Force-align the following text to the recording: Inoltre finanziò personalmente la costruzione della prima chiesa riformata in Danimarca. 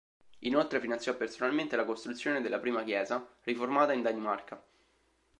Inoltre 0.39 0.79
finanziò 0.81 1.15
personalmente 1.15 1.75
la 1.75 1.85
costruzione 1.85 2.41
della 2.41 2.57
prima 2.57 2.83
chiesa 2.83 3.23
riformata 3.43 3.93
in 3.93 4.01
Danimarca. 4.01 4.59